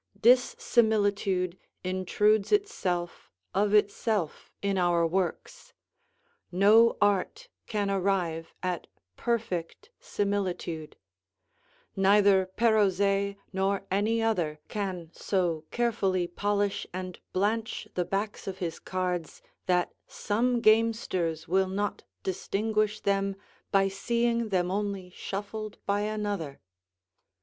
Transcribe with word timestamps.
Dissimilitude 0.19 1.59
intrudes 1.83 2.51
itself 2.51 3.29
of 3.53 3.75
itself 3.75 4.49
in 4.63 4.75
our 4.79 5.05
works; 5.05 5.73
no 6.51 6.97
art 6.99 7.49
can 7.67 7.91
arrive 7.91 8.51
at 8.63 8.87
perfect 9.15 9.91
similitude: 9.99 10.95
neither 11.95 12.47
Perrozet 12.57 13.37
nor 13.53 13.83
any 13.91 14.23
other 14.23 14.59
can 14.69 15.11
so 15.13 15.65
carefully 15.69 16.25
polish 16.25 16.87
and 16.91 17.19
blanch 17.31 17.87
the 17.93 18.03
backs 18.03 18.47
of 18.47 18.57
his 18.57 18.79
cards 18.79 19.43
that 19.67 19.93
some 20.07 20.61
gamesters 20.61 21.47
will 21.47 21.69
not 21.69 22.05
distinguish 22.23 23.01
them 23.01 23.35
by 23.71 23.87
seeing 23.87 24.49
them 24.49 24.71
only 24.71 25.11
shuffled 25.11 25.77
by 25.85 25.99
another. 26.01 26.59